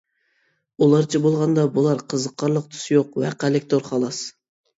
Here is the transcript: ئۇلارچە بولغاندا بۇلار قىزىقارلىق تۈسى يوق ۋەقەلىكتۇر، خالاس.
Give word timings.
ئۇلارچە 0.85 1.21
بولغاندا 1.25 1.65
بۇلار 1.75 2.01
قىزىقارلىق 2.15 2.67
تۈسى 2.73 2.91
يوق 2.97 3.21
ۋەقەلىكتۇر، 3.27 3.87
خالاس. 3.93 4.25